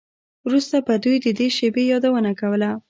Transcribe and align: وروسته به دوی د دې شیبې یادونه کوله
وروسته 0.45 0.75
به 0.85 0.93
دوی 1.03 1.15
د 1.21 1.27
دې 1.37 1.47
شیبې 1.57 1.83
یادونه 1.91 2.31
کوله 2.41 2.69